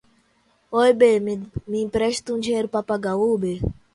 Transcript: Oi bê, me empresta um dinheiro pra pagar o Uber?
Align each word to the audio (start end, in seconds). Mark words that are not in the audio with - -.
Oi 0.83 0.91
bê, 1.01 1.11
me 1.71 1.79
empresta 1.85 2.31
um 2.33 2.39
dinheiro 2.39 2.67
pra 2.67 2.81
pagar 2.81 3.15
o 3.17 3.35
Uber? 3.35 3.59